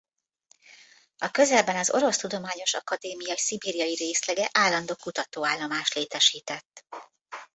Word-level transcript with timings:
A 1.17 1.29
közelben 1.31 1.75
az 1.75 1.89
Orosz 1.89 2.17
Tudományos 2.17 2.73
Akadémia 2.73 3.37
szibériai 3.37 3.95
részlege 3.95 4.49
állandó 4.51 4.95
kutatóállomást 4.95 5.93
létesített. 5.93 6.85